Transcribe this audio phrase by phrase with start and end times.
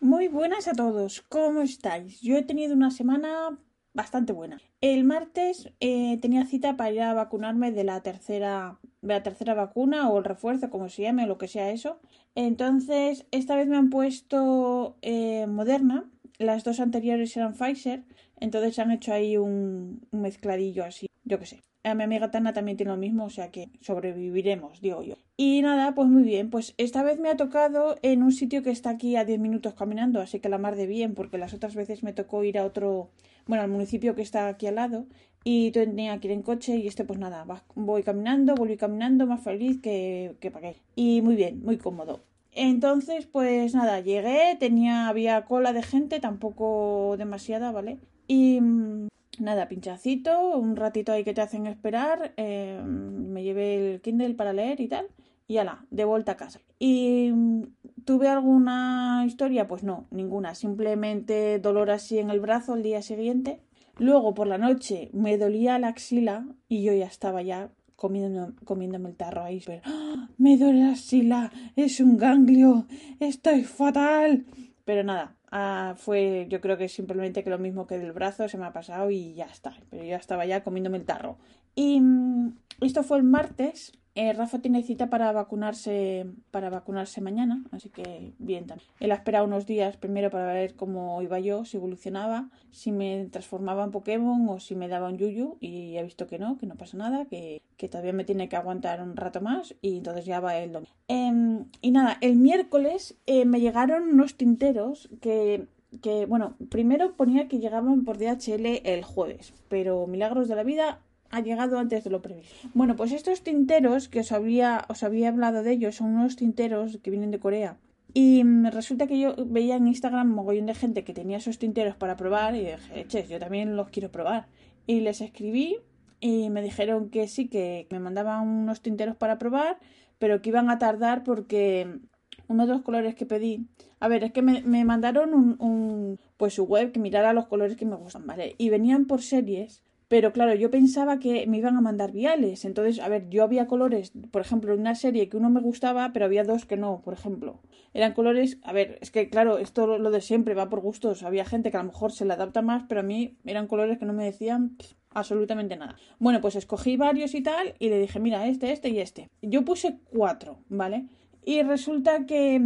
[0.00, 2.20] Muy buenas a todos, ¿cómo estáis?
[2.20, 3.58] Yo he tenido una semana
[3.94, 4.60] bastante buena.
[4.80, 9.54] El martes eh, tenía cita para ir a vacunarme de la tercera, de la tercera
[9.54, 12.00] vacuna o el refuerzo, como se llame, o lo que sea eso.
[12.36, 16.08] Entonces, esta vez me han puesto eh, Moderna.
[16.38, 18.04] Las dos anteriores eran Pfizer.
[18.40, 21.67] Entonces han hecho ahí un, un mezcladillo así, yo qué sé.
[21.84, 25.14] A mi amiga Tana también tiene lo mismo, o sea que sobreviviremos, digo yo.
[25.36, 28.70] Y nada, pues muy bien, pues esta vez me ha tocado en un sitio que
[28.70, 31.76] está aquí a 10 minutos caminando, así que la mar de bien, porque las otras
[31.76, 33.10] veces me tocó ir a otro,
[33.46, 35.06] bueno, al municipio que está aquí al lado,
[35.44, 39.42] y tenía que ir en coche, y este pues nada, voy caminando, volví caminando, más
[39.42, 40.80] feliz que, que para qué.
[40.96, 42.20] Y muy bien, muy cómodo.
[42.52, 47.98] Entonces, pues nada, llegué, tenía, había cola de gente, tampoco demasiada, ¿vale?
[48.26, 49.08] Y mm,
[49.40, 54.52] nada, pinchacito, un ratito ahí que te hacen esperar, eh, me llevé el Kindle para
[54.52, 55.06] leer y tal,
[55.46, 56.60] y ala, de vuelta a casa.
[56.78, 57.62] ¿Y mm,
[58.04, 59.66] tuve alguna historia?
[59.66, 63.60] Pues no, ninguna, simplemente dolor así en el brazo el día siguiente.
[63.98, 69.08] Luego por la noche me dolía la axila y yo ya estaba ya comiéndome, comiéndome
[69.08, 69.62] el tarro ahí.
[69.84, 70.28] ¡Ah!
[70.36, 72.86] Me duele la axila, es un ganglio,
[73.18, 74.46] estoy fatal.
[74.84, 78.58] Pero nada, Ah, fue yo creo que simplemente que lo mismo que del brazo se
[78.58, 79.74] me ha pasado y ya está.
[79.90, 81.38] Pero yo estaba ya comiéndome el tarro.
[81.78, 87.62] Y mm, esto fue el martes eh, Rafa tiene cita para vacunarse para vacunarse mañana,
[87.70, 88.90] así que bien también.
[88.98, 93.28] Él ha esperado unos días primero para ver cómo iba yo, si evolucionaba, si me
[93.30, 96.66] transformaba en Pokémon o si me daba un Yuyu y he visto que no, que
[96.66, 100.40] no pasa nada, que, todavía me tiene que aguantar un rato más y entonces ya
[100.40, 100.92] va el domingo.
[101.06, 105.68] Em, y nada, el miércoles eh, me llegaron unos tinteros que
[106.02, 111.00] que, bueno, primero ponía que llegaban por DHL el jueves, pero milagros de la vida,
[111.30, 112.68] ha llegado antes de lo previsto.
[112.74, 116.98] Bueno, pues estos tinteros que os había, os había hablado de ellos son unos tinteros
[117.02, 117.76] que vienen de Corea.
[118.14, 122.16] Y resulta que yo veía en Instagram mogollón de gente que tenía esos tinteros para
[122.16, 124.48] probar y dije, che, yo también los quiero probar.
[124.86, 125.76] Y les escribí
[126.18, 129.78] y me dijeron que sí, que me mandaban unos tinteros para probar,
[130.18, 132.00] pero que iban a tardar porque
[132.48, 133.66] uno de los colores que pedí.
[134.00, 137.46] A ver, es que me, me mandaron un, un, pues su web que mirara los
[137.46, 138.54] colores que me gustan, ¿vale?
[138.56, 142.64] Y venían por series pero claro, yo pensaba que me iban a mandar viales.
[142.64, 146.12] Entonces, a ver, yo había colores, por ejemplo, en una serie que uno me gustaba,
[146.14, 147.60] pero había dos que no, por ejemplo.
[147.92, 151.22] Eran colores, a ver, es que claro, esto lo de siempre va por gustos.
[151.22, 153.98] Había gente que a lo mejor se le adapta más, pero a mí eran colores
[153.98, 154.78] que no me decían
[155.10, 155.96] absolutamente nada.
[156.18, 159.28] Bueno, pues escogí varios y tal, y le dije, mira, este, este y este.
[159.42, 161.06] Yo puse cuatro, ¿vale?
[161.44, 162.62] Y resulta que,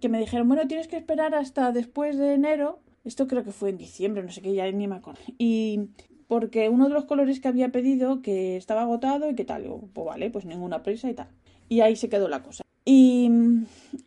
[0.00, 2.80] que me dijeron, bueno, tienes que esperar hasta después de enero.
[3.04, 5.20] Esto creo que fue en diciembre, no sé qué, ya ni me acuerdo.
[5.38, 5.88] Y
[6.28, 10.06] porque uno de los colores que había pedido que estaba agotado y que tal, pues
[10.06, 11.28] vale, pues ninguna prisa y tal.
[11.68, 12.64] Y ahí se quedó la cosa.
[12.84, 13.30] Y,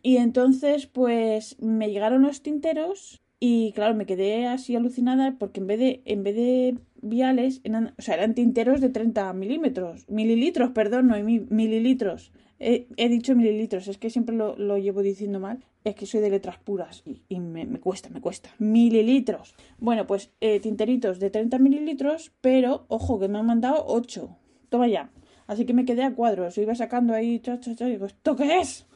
[0.02, 5.66] y entonces pues me llegaron los tinteros y claro, me quedé así alucinada porque en
[5.66, 10.70] vez de, en vez de viales, eran, o sea, eran tinteros de 30 milímetros, mililitros,
[10.70, 12.32] perdón, no, mililitros.
[12.60, 16.58] He, dicho mililitros, es que siempre lo, llevo diciendo mal, es que soy de letras
[16.58, 18.50] puras y, me, cuesta, me cuesta.
[18.58, 19.54] Mililitros.
[19.78, 24.36] Bueno, pues eh, tinteritos de 30 mililitros, pero ojo que me han mandado 8.
[24.70, 25.10] Toma ya.
[25.46, 28.58] Así que me quedé a cuadros, iba sacando ahí, cha, cha, cha, digo, ¿esto qué
[28.58, 28.86] es?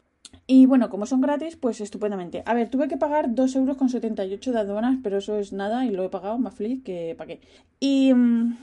[0.45, 2.43] Y bueno, como son gratis, pues estupendamente.
[2.45, 6.03] A ver, tuve que pagar 2,78 euros de aduanas, pero eso es nada y lo
[6.03, 7.41] he pagado más feliz que para qué.
[7.79, 8.57] Y, mm,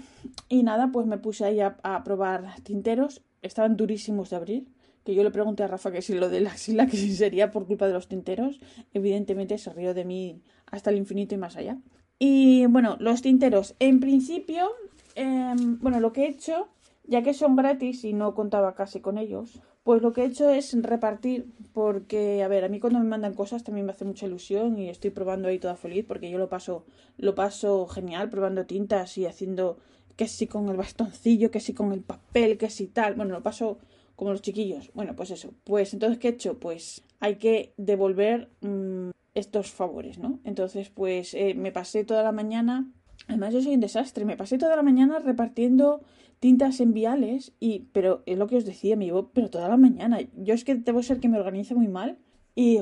[0.50, 3.22] y nada, pues me puse ahí a, a probar tinteros.
[3.42, 4.66] Estaban durísimos de abrir
[5.10, 7.50] que yo le pregunté a Rafa que si lo de la axila, que si sería
[7.50, 8.60] por culpa de los tinteros,
[8.94, 10.40] evidentemente se rió de mí
[10.70, 11.78] hasta el infinito y más allá.
[12.18, 14.70] Y bueno, los tinteros, en principio,
[15.16, 16.68] em, bueno, lo que he hecho,
[17.04, 20.48] ya que son gratis y no contaba casi con ellos, pues lo que he hecho
[20.50, 24.26] es repartir, porque, a ver, a mí cuando me mandan cosas también me hace mucha
[24.26, 26.84] ilusión y estoy probando ahí toda feliz, porque yo lo paso,
[27.16, 29.78] lo paso genial probando tintas y haciendo
[30.16, 33.42] que si con el bastoncillo, que si con el papel, que si tal, bueno, lo
[33.42, 33.78] paso
[34.20, 34.90] como los chiquillos.
[34.92, 35.54] Bueno, pues eso.
[35.64, 36.60] Pues entonces, ¿qué he hecho?
[36.60, 40.40] Pues hay que devolver mm, estos favores, ¿no?
[40.44, 42.92] Entonces, pues eh, me pasé toda la mañana.
[43.28, 44.26] Además, yo soy un desastre.
[44.26, 46.02] Me pasé toda la mañana repartiendo
[46.38, 49.76] tintas en viales y pero es lo que os decía me llevo pero toda la
[49.76, 52.16] mañana yo es que debo ser que me organizo muy mal
[52.54, 52.78] y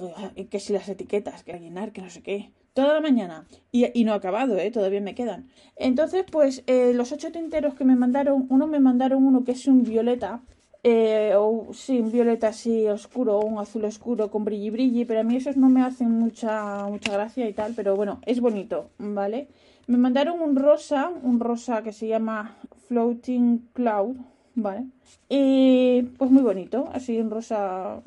[0.49, 4.05] que si las etiquetas que llenar que no sé qué toda la mañana y, y
[4.05, 7.97] no he acabado eh todavía me quedan entonces pues eh, los ocho tinteros que me
[7.97, 10.45] mandaron uno me mandaron uno que es un violeta
[10.91, 11.35] eh,
[11.73, 15.37] sí, un violeta así oscuro o un azul oscuro con brilli brilli, pero a mí
[15.37, 19.49] esos no me hacen mucha, mucha gracia y tal, pero bueno, es bonito, ¿vale?
[19.87, 22.57] Me mandaron un rosa, un rosa que se llama
[22.89, 24.17] Floating Cloud,
[24.55, 24.87] ¿vale?
[25.29, 28.03] Y pues muy bonito, así un rosa.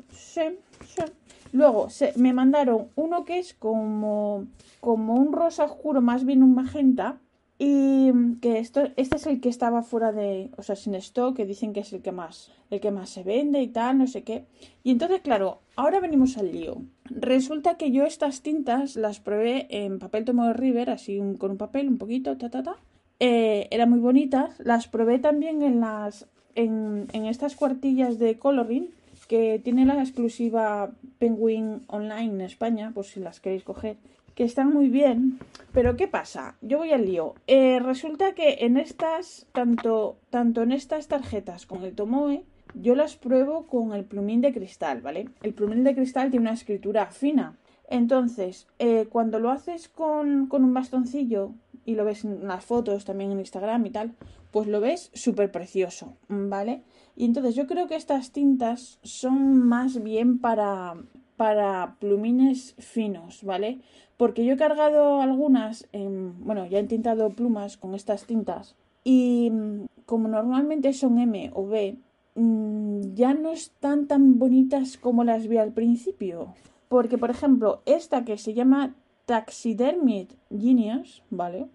[1.52, 4.46] Luego se, me mandaron uno que es como,
[4.80, 7.20] como un rosa oscuro, más bien un magenta.
[7.58, 8.10] Y
[8.40, 11.72] que esto, este es el que estaba fuera de, o sea, sin stock, que dicen
[11.72, 14.46] que es el que más, el que más se vende y tal, no sé qué.
[14.82, 16.82] Y entonces, claro, ahora venimos al lío.
[17.04, 21.58] Resulta que yo estas tintas las probé en papel tomo de River, así con un
[21.58, 22.76] papel, un poquito, ta, ta, ta.
[23.20, 24.58] Eh, eran muy bonitas.
[24.58, 26.26] Las probé también en las,
[26.56, 28.90] en, en estas cuartillas de coloring
[29.32, 33.96] que tiene la exclusiva Penguin Online en España, por si las queréis coger,
[34.34, 35.38] que están muy bien.
[35.72, 36.56] Pero ¿qué pasa?
[36.60, 37.34] Yo voy al lío.
[37.46, 42.44] Eh, resulta que en estas, tanto, tanto en estas tarjetas con el Tomoe,
[42.74, 45.28] yo las pruebo con el plumín de cristal, ¿vale?
[45.42, 47.58] El plumín de cristal tiene una escritura fina.
[47.88, 51.52] Entonces, eh, cuando lo haces con, con un bastoncillo
[51.84, 54.14] y lo ves en las fotos, también en Instagram y tal,
[54.50, 56.84] pues lo ves súper precioso, ¿vale?
[57.16, 60.94] Y entonces yo creo que estas tintas son más bien para,
[61.36, 63.80] para plumines finos, ¿vale?
[64.16, 69.86] Porque yo he cargado algunas, bueno, ya he tintado plumas con estas tintas y mm,
[70.06, 71.96] como normalmente son M o B,
[72.34, 76.54] mm, ya no están tan bonitas como las vi al principio.
[76.88, 78.94] Porque, por ejemplo, esta que se llama
[79.26, 81.66] Taxidermied Genius, ¿vale?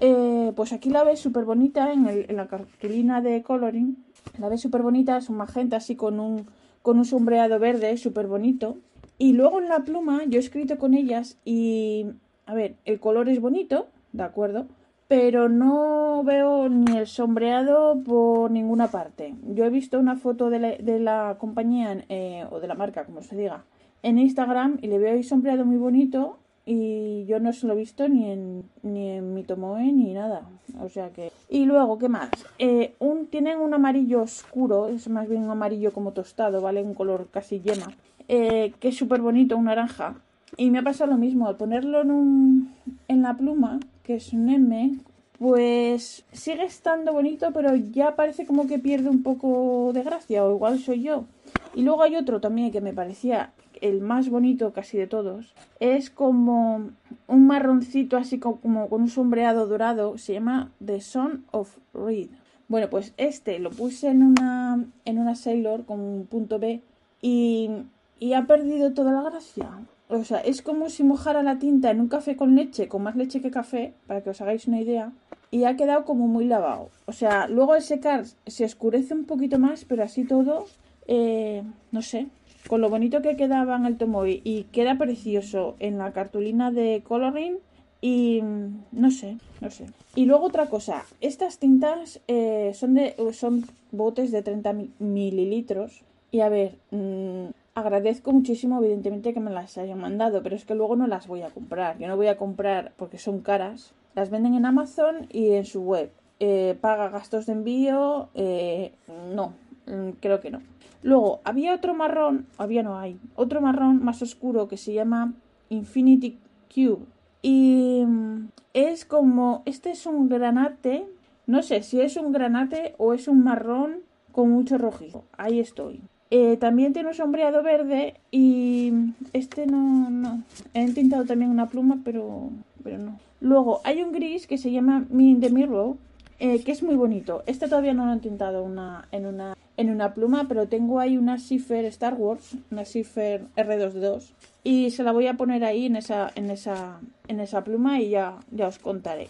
[0.00, 3.96] Eh, pues aquí la ves súper bonita en, en, la cartulina de coloring.
[4.38, 6.46] La ves súper bonita, es un magenta así con un,
[6.86, 8.76] con un sombreado verde súper bonito.
[9.18, 12.06] Y luego en la pluma yo he escrito con ellas y,
[12.46, 14.68] a ver, el color es bonito, ¿de acuerdo?
[15.08, 19.34] Pero no veo ni el sombreado por ninguna parte.
[19.48, 23.04] Yo he visto una foto de la, de la compañía eh, o de la marca,
[23.04, 23.64] como se diga,
[24.04, 26.38] en Instagram y le veo ahí sombreado muy bonito
[26.68, 30.42] y yo no se lo he visto ni en, ni en ni nada.
[30.80, 31.30] O sea que.
[31.48, 32.30] Y luego, ¿qué más?
[32.58, 36.82] Eh, un, tienen un amarillo oscuro, es más bien un amarillo como tostado, ¿vale?
[36.82, 37.94] Un color casi yema.
[38.26, 40.16] Eh, que es súper bonito, un naranja.
[40.56, 42.74] Y me ha pasado lo mismo, al ponerlo en, un,
[43.06, 44.98] en la pluma, que es un M,
[45.38, 50.52] pues sigue estando bonito, pero ya parece como que pierde un poco de gracia, o
[50.52, 51.26] igual soy yo.
[51.74, 56.10] Y luego hay otro también que me parecía el más bonito casi de todos, es
[56.10, 56.90] como
[57.28, 62.28] un marroncito así como, con un sombreado dorado, se llama The Son of Reed.
[62.68, 66.82] Bueno, pues este lo puse en una, en una Sailor con un punto B
[67.22, 67.70] y,
[68.18, 69.68] y ha perdido toda la gracia.
[70.08, 73.16] O sea, es como si mojara la tinta en un café con leche, con más
[73.16, 75.12] leche que café, para que os hagáis una idea,
[75.50, 76.90] y ha quedado como muy lavado.
[77.06, 80.66] O sea, luego al secar se oscurece un poquito más, pero así todo,
[81.08, 82.28] eh, no sé,
[82.68, 87.02] con lo bonito que quedaba en el Tomoe y queda precioso en la cartulina de
[87.06, 87.58] coloring
[88.00, 89.86] y mm, no sé, no sé.
[90.14, 96.40] Y luego otra cosa, estas tintas eh, son de son botes de 30 mililitros y
[96.40, 100.96] a ver, mmm, agradezco muchísimo evidentemente que me las hayan mandado, pero es que luego
[100.96, 101.98] no las voy a comprar.
[101.98, 103.92] Yo no voy a comprar porque son caras.
[104.14, 106.10] Las venden en Amazon y en su web.
[106.40, 108.92] Eh, paga gastos de envío, eh,
[109.34, 109.52] no,
[109.86, 110.60] mm, creo que no.
[111.02, 115.34] Luego, había otro marrón, había no hay, otro marrón más oscuro que se llama
[115.68, 116.38] Infinity
[116.72, 117.04] Cube.
[117.42, 121.06] Y mm, es como, este es un granate,
[121.46, 124.00] no sé si es un granate o es un marrón
[124.32, 125.24] con mucho rojizo.
[125.36, 126.00] Ahí estoy.
[126.30, 128.92] Eh, también tiene un sombreado verde y
[129.32, 130.42] este no, no.
[130.74, 132.50] He intentado también una pluma, pero,
[132.82, 133.18] pero no.
[133.40, 135.94] Luego hay un gris que se llama Me in the Mirror,
[136.38, 137.42] eh, que es muy bonito.
[137.46, 141.16] Este todavía no lo he intentado una, en, una, en una pluma, pero tengo ahí
[141.16, 145.96] una Cipher Star Wars, una Cipher R22, y se la voy a poner ahí en
[145.96, 149.28] esa, en esa, en esa pluma y ya, ya os contaré.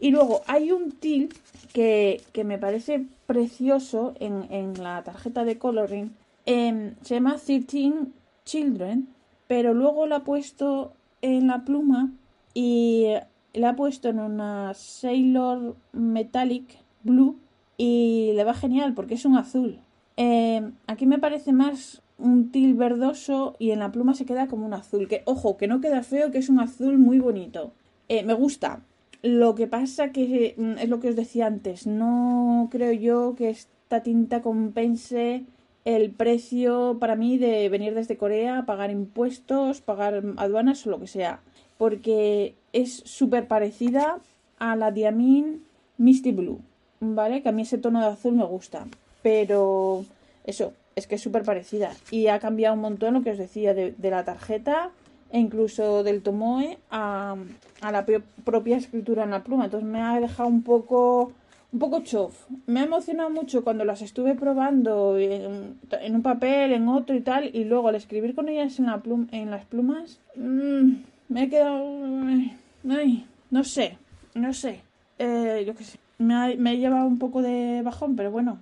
[0.00, 1.28] Y luego hay un til
[1.72, 6.14] que, que me parece precioso en, en la tarjeta de coloring.
[6.46, 8.06] Em, se llama 13
[8.44, 9.08] Children,
[9.48, 12.12] pero luego la he puesto en la pluma
[12.54, 13.08] y
[13.56, 17.36] la he puesto en una Sailor Metallic Blue
[17.76, 19.80] y le va genial porque es un azul.
[20.16, 24.66] Eh, aquí me parece más un til verdoso y en la pluma se queda como
[24.66, 25.08] un azul.
[25.08, 27.72] Que, ojo, que no queda feo, que es un azul muy bonito.
[28.08, 28.82] Eh, me gusta.
[29.22, 31.86] Lo que pasa que mm, es lo que os decía antes.
[31.86, 35.44] No creo yo que esta tinta compense
[35.84, 41.06] el precio para mí de venir desde Corea, pagar impuestos, pagar aduanas o lo que
[41.06, 41.40] sea.
[41.78, 44.18] Porque es súper parecida
[44.58, 45.60] a la Diamine
[45.96, 46.60] Misty Blue,
[47.00, 47.42] ¿vale?
[47.42, 48.86] Que a mí ese tono de azul me gusta,
[49.22, 50.04] pero
[50.44, 53.72] eso, es que es súper parecida y ha cambiado un montón lo que os decía
[53.72, 54.90] de, la tarjeta
[55.32, 57.36] e incluso del Tomoe a,
[57.80, 58.04] a la
[58.44, 61.32] propia escritura en la pluma, entonces me ha dejado un poco
[61.72, 62.46] un poco chof.
[62.66, 67.50] Me ha emocionado mucho cuando las estuve probando en, un papel, en otro y tal,
[67.54, 69.02] y luego al escribir con ellas en, la
[69.32, 70.92] en las plumas, mm,
[71.28, 71.84] me he quedado...
[72.88, 73.98] Ay, no sé,
[74.34, 74.82] no sé.
[75.18, 75.98] Eh, yo qué sé.
[76.18, 78.58] Me ha, me llevado un poco de bajón, pero bueno.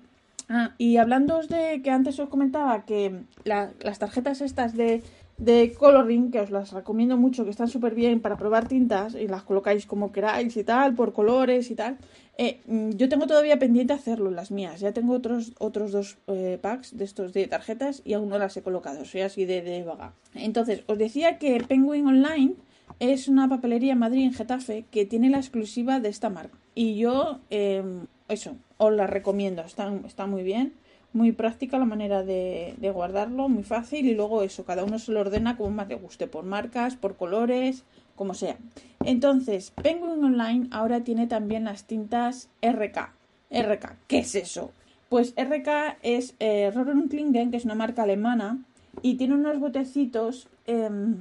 [0.49, 5.03] Ah, y hablando de que antes os comentaba que las tarjetas estas de
[5.37, 9.27] de coloring que os las recomiendo mucho que están súper bien para probar tintas y
[9.27, 11.99] las colocáis como queráis y tal por colores y tal
[12.39, 16.59] eh, mm, yo tengo todavía pendiente hacerlo las mías ya tengo otros otros dos eh,
[16.61, 19.83] packs de estos de tarjetas y aún no las he colocado soy así de, de
[19.83, 22.55] vaga entonces os decía que Penguin Online
[23.01, 26.97] es una papelería en Madrid en Getafe que tiene la exclusiva de esta marca y
[26.97, 30.73] yo em, eso os la recomiendo están está muy bien
[31.15, 35.21] muy práctica la manera de, guardarlo, muy fácil y luego eso, cada uno se lo
[35.21, 37.85] ordena como más le guste, por marcas, por colores,
[38.17, 38.59] como sea.
[39.05, 43.13] Entonces, Penguin Online ahora tiene también las tintas RK.
[43.51, 44.73] RK, ¿qué es eso?
[45.09, 46.73] Pues RK es eh,
[47.09, 48.59] Klingen, que es una marca alemana,
[49.01, 51.17] y tiene unos botecitos em,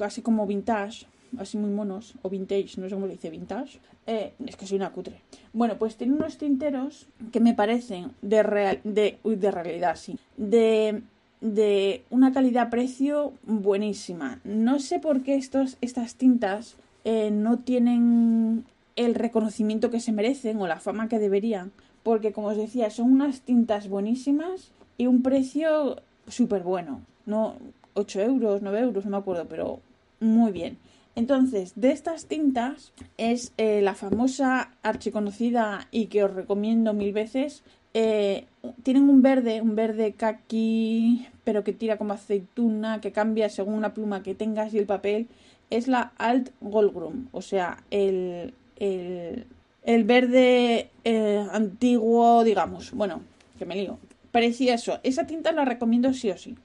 [0.00, 1.06] casi como vintage,
[1.38, 3.78] así muy monos, o vintage, no sé cómo le dice vintage.
[4.06, 5.20] Eh, es que soy una cutre.
[5.52, 10.18] Bueno, pues tiene unos tinteros que me parecen de, real, de, de realidad, sí.
[10.36, 11.02] De,
[11.40, 14.40] de una calidad-precio buenísima.
[14.44, 18.64] No sé por qué estos, estas tintas eh, no tienen
[18.96, 21.70] el reconocimiento que se merecen o la fama que deberían.
[22.02, 27.02] Porque, como os decía, son unas tintas buenísimas y un precio súper bueno.
[27.26, 27.56] No
[27.94, 29.80] 8 euros, 9 euros, no me acuerdo, pero
[30.20, 30.78] muy bien.
[31.16, 37.62] Entonces, de estas tintas es eh, la famosa archiconocida y que os recomiendo mil veces.
[37.92, 38.46] Eh,
[38.84, 43.92] tienen un verde, un verde kaki, pero que tira como aceituna, que cambia según la
[43.92, 45.26] pluma que tengas y el papel.
[45.68, 49.46] Es la Alt Goldgrum, o sea, el, el,
[49.84, 52.92] el verde eh, antiguo, digamos.
[52.92, 53.20] Bueno,
[53.58, 53.98] que me lío.
[54.30, 55.00] Precioso.
[55.02, 56.56] Esa tinta la recomiendo sí o sí.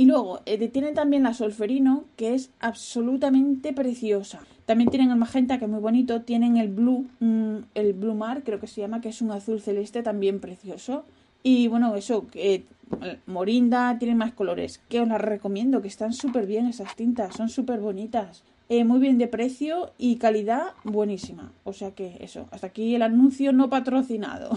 [0.00, 4.40] Y luego eh, tienen también la Solferino, que es absolutamente preciosa.
[4.64, 6.22] También tienen el magenta, que es muy bonito.
[6.22, 9.60] Tienen el blue, mm, el blue mar, creo que se llama, que es un azul
[9.60, 11.04] celeste también precioso.
[11.42, 12.64] Y bueno, eso, que
[13.26, 14.80] Morinda, tienen más colores.
[14.88, 18.42] Que os las recomiendo, que están súper bien esas tintas, son súper bonitas.
[18.70, 21.52] Eh, muy bien de precio y calidad buenísima.
[21.64, 24.56] O sea que eso, hasta aquí el anuncio no patrocinado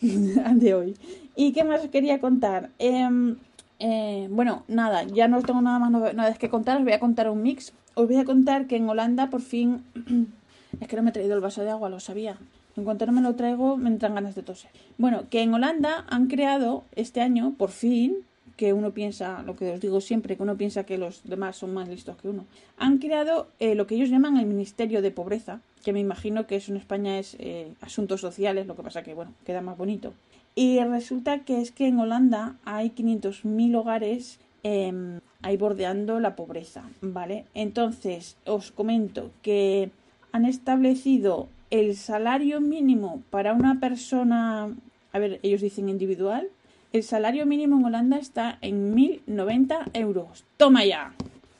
[0.00, 0.96] de hoy.
[1.36, 2.70] ¿Y qué más quería contar?
[2.78, 3.36] Eh,
[3.78, 7.28] eh, bueno, nada, ya no tengo nada más nada que contar, os voy a contar
[7.28, 7.72] un mix.
[7.94, 9.84] Os voy a contar que en Holanda por fin...
[10.80, 12.36] es que no me he traído el vaso de agua, lo sabía.
[12.76, 14.70] En cuanto no me lo traigo, me entran ganas de toser.
[14.98, 18.16] Bueno, que en Holanda han creado este año, por fin,
[18.56, 21.74] que uno piensa, lo que os digo siempre, que uno piensa que los demás son
[21.74, 22.46] más listos que uno,
[22.76, 26.56] han creado eh, lo que ellos llaman el Ministerio de Pobreza, que me imagino que
[26.56, 30.14] eso en España es eh, asuntos sociales, lo que pasa que, bueno, queda más bonito.
[30.54, 36.84] Y resulta que es que en Holanda hay 500.000 hogares eh, ahí bordeando la pobreza,
[37.02, 37.44] ¿vale?
[37.54, 39.90] Entonces, os comento que
[40.32, 44.74] han establecido el salario mínimo para una persona,
[45.12, 46.48] a ver, ellos dicen individual,
[46.94, 50.44] el salario mínimo en Holanda está en 1.090 euros.
[50.56, 51.12] Toma ya,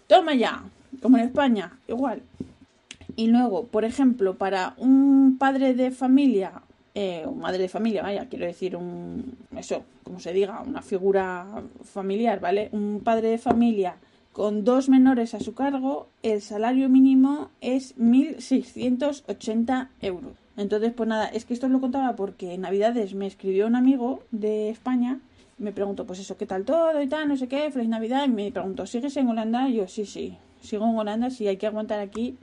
[0.07, 0.63] toma ya,
[1.03, 2.23] como en España, igual.
[3.17, 6.63] Y luego, por ejemplo, para un padre de familia
[6.95, 11.45] eh, madre de familia, vaya, quiero decir, un, eso, como se diga, una figura
[11.83, 12.69] familiar, ¿vale?
[12.71, 13.97] Un padre de familia
[14.33, 20.44] con dos menores a su cargo, el salario mínimo es 1.680 euros.
[20.57, 23.75] Entonces, pues nada, es que esto os lo contaba porque en Navidades me escribió un
[23.75, 25.21] amigo de España,
[25.59, 27.29] me preguntó, pues eso, ¿qué tal todo y tal?
[27.29, 29.69] No sé qué, feliz Navidad, y me preguntó, ¿sigues en Holanda?
[29.69, 32.37] Y yo, sí, sí, sigo en Holanda, sí, hay que aguantar aquí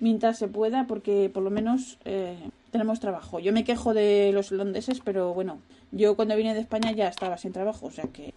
[0.00, 2.36] mientras se pueda porque por lo menos eh,
[2.70, 3.40] tenemos trabajo.
[3.40, 5.58] Yo me quejo de los holandeses, pero bueno,
[5.92, 8.34] yo cuando vine de España ya estaba sin trabajo, o sea que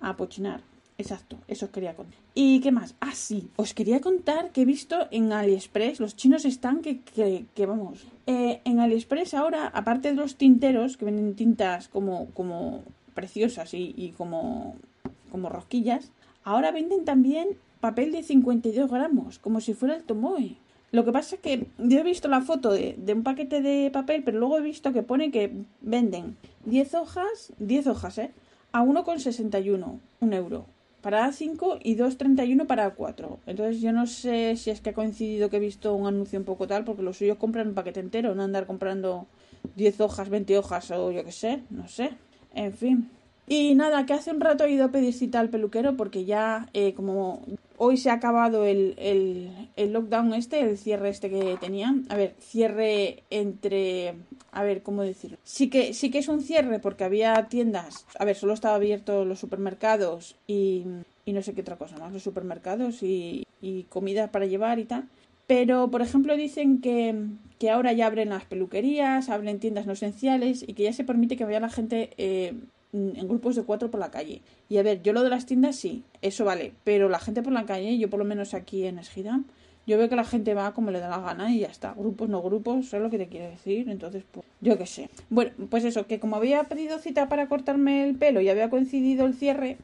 [0.00, 0.60] a pochinar.
[0.96, 2.18] Exacto, eso os quería contar.
[2.34, 2.94] ¿Y qué más?
[3.00, 7.66] Ah, sí, os quería contar que he visto en AliExpress, los chinos están que, que,
[7.66, 8.06] vamos.
[8.26, 12.82] Eh, en AliExpress ahora, aparte de los tinteros, que venden tintas como, como
[13.14, 14.76] preciosas y, y como,
[15.32, 16.12] como rosquillas,
[16.44, 20.56] ahora venden también papel de 52 gramos, como si fuera el Tomoe.
[20.94, 24.22] Lo que pasa es que yo he visto la foto de, un paquete de papel,
[24.22, 26.36] pero luego he visto que pone que venden
[26.66, 28.30] 10 hojas, 10 hojas, ¿eh?
[28.70, 30.66] A 1,61, un euro.
[31.04, 33.36] Para A5 y 2,31 para A4.
[33.44, 36.46] Entonces yo no sé si es que ha coincidido que he visto un anuncio un
[36.46, 39.26] poco tal, porque los suyos compran un paquete entero, no andar comprando
[39.76, 42.12] 10 hojas, 20 hojas o yo qué sé, no sé.
[42.54, 43.10] En fin.
[43.46, 46.70] Y nada, que hace un rato he ido a pedir cita al peluquero porque ya
[46.72, 47.42] eh, como
[47.76, 52.06] hoy se ha acabado el, el, el, lockdown este, el cierre este que tenían.
[52.08, 54.14] A ver, cierre entre
[54.54, 55.36] a ver, ¿cómo decirlo?
[55.42, 59.24] Sí que, sí que es un cierre porque había tiendas, a ver, solo estaba abierto
[59.24, 60.84] los supermercados y,
[61.24, 64.84] y no sé qué otra cosa más, los supermercados y, y comida para llevar y
[64.84, 65.08] tal.
[65.46, 67.14] Pero, por ejemplo, dicen que,
[67.58, 71.36] que, ahora ya abren las peluquerías, abren tiendas no esenciales y que ya se permite
[71.36, 72.54] que vaya la gente eh,
[72.94, 74.40] en grupos de cuatro por la calle.
[74.68, 77.52] Y a ver, yo lo de las tiendas sí, eso vale, pero la gente por
[77.52, 79.44] la calle, yo por lo menos aquí en Esgidam,
[79.86, 81.92] yo veo que la gente va como le da la gana y ya está.
[81.92, 83.88] Grupos, no grupos, es lo que te quiero decir.
[83.88, 85.10] Entonces, pues, yo qué sé.
[85.30, 89.26] Bueno, pues eso, que como había pedido cita para cortarme el pelo y había coincidido
[89.26, 89.76] el cierre,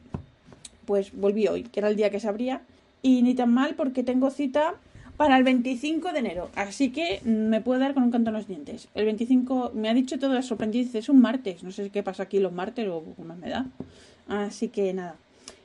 [0.85, 2.61] pues volví hoy, que era el día que se abría.
[3.03, 4.75] Y ni tan mal porque tengo cita
[5.17, 6.49] para el 25 de enero.
[6.55, 8.87] Así que me puedo dar con un canto en los dientes.
[8.95, 11.61] El 25, me ha dicho todo eso, sorprendido, es un martes.
[11.63, 13.67] No sé qué pasa aquí los martes o cómo me da.
[14.27, 15.15] Así que nada.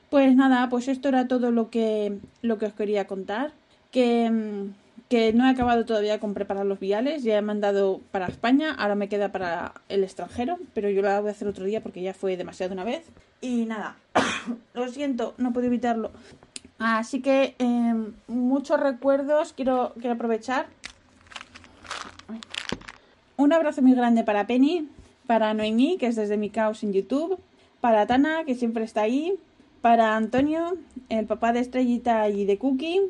[0.09, 3.51] Pues nada, pues esto era todo lo que, lo que os quería contar.
[3.91, 4.69] Que,
[5.09, 7.23] que no he acabado todavía con preparar los viales.
[7.23, 10.57] Ya he mandado para España, ahora me queda para el extranjero.
[10.73, 13.05] Pero yo lo voy a hacer otro día porque ya fue demasiado una vez.
[13.41, 13.97] Y nada,
[14.73, 16.11] lo siento, no puedo evitarlo.
[16.79, 17.95] Así que eh,
[18.27, 20.67] muchos recuerdos quiero, quiero aprovechar.
[23.35, 24.89] Un abrazo muy grande para Penny,
[25.27, 27.39] para Noemí, que es desde mi caos en YouTube,
[27.81, 29.37] para Tana, que siempre está ahí,
[29.81, 30.75] para Antonio,
[31.09, 33.01] el papá de Estrellita y de Cookie,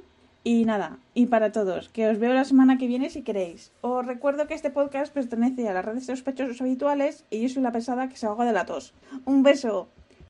[0.48, 3.74] y nada, y para todos, que os veo la semana que viene si queréis.
[3.82, 7.64] Os recuerdo que este podcast pertenece a las redes de sospechosos habituales y yo soy
[7.64, 8.94] la pesada que se ahoga de la tos.
[9.26, 9.90] Un beso.